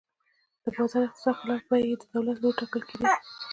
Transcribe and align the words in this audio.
د 0.63 0.65
بازار 0.75 1.01
اقتصاد 1.05 1.35
خلاف 1.39 1.63
بیې 1.69 1.93
د 1.99 2.03
دولت 2.13 2.37
له 2.37 2.41
لوري 2.43 2.57
ټاکل 2.59 2.81
کېدې. 2.89 3.05